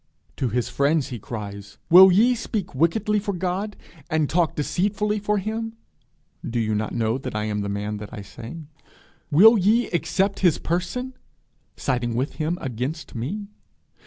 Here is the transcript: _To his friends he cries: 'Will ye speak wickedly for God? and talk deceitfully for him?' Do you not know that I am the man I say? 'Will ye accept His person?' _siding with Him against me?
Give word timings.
_To 0.37 0.49
his 0.49 0.67
friends 0.67 1.09
he 1.09 1.19
cries: 1.19 1.77
'Will 1.91 2.11
ye 2.11 2.33
speak 2.33 2.73
wickedly 2.73 3.19
for 3.19 3.33
God? 3.33 3.77
and 4.09 4.27
talk 4.27 4.55
deceitfully 4.55 5.19
for 5.19 5.37
him?' 5.37 5.77
Do 6.43 6.59
you 6.59 6.73
not 6.73 6.91
know 6.95 7.19
that 7.19 7.35
I 7.35 7.43
am 7.43 7.59
the 7.61 7.69
man 7.69 8.03
I 8.11 8.23
say? 8.23 8.63
'Will 9.29 9.59
ye 9.59 9.89
accept 9.91 10.39
His 10.39 10.57
person?' 10.57 11.13
_siding 11.77 12.15
with 12.15 12.37
Him 12.41 12.57
against 12.61 13.13
me? 13.13 13.45